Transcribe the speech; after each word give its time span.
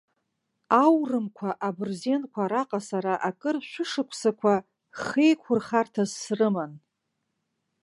Аурымқәа, 0.83 1.49
абырзенқәа 1.67 2.41
араҟа 2.45 2.79
сара 2.89 3.13
акыр 3.29 3.55
шәышықәсақәа 3.69 4.53
хеиқәырхарҭас 5.01 6.11
срыман. 6.21 6.71